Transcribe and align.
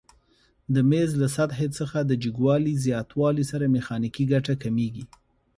د 0.73 0.75
میز 0.89 1.09
له 1.21 1.27
سطحې 1.37 1.67
څخه 1.79 1.97
د 2.03 2.11
جګوالي 2.23 2.73
زیاتوالي 2.85 3.43
سره 3.51 3.65
میخانیکي 3.75 4.23
ګټه 4.33 4.53
کمیږي؟ 4.63 5.05